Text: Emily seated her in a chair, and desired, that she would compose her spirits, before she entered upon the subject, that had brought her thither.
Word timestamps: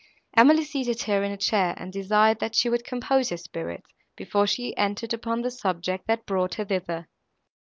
Emily 0.35 0.63
seated 0.63 1.03
her 1.03 1.21
in 1.21 1.31
a 1.31 1.37
chair, 1.37 1.75
and 1.77 1.93
desired, 1.93 2.39
that 2.39 2.55
she 2.55 2.69
would 2.69 2.83
compose 2.83 3.29
her 3.29 3.37
spirits, 3.37 3.85
before 4.15 4.47
she 4.47 4.75
entered 4.75 5.13
upon 5.13 5.43
the 5.43 5.51
subject, 5.51 6.07
that 6.07 6.21
had 6.21 6.25
brought 6.25 6.55
her 6.55 6.65
thither. 6.65 7.07